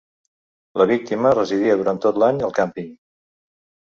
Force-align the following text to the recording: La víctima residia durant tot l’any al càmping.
La 0.81 0.85
víctima 0.91 1.33
residia 1.37 1.75
durant 1.81 1.99
tot 2.05 2.17
l’any 2.23 2.41
al 2.47 2.55
càmping. 2.61 2.89